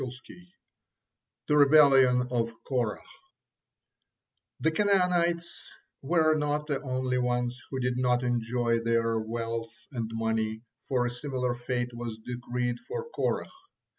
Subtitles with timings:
[1.47, 3.03] THE REBELLION OF KORAH
[4.59, 5.47] The Canaanites
[6.01, 11.09] were not the only ones who did not enjoy their wealth and money, for a
[11.11, 13.51] similar fate was decreed for Korah.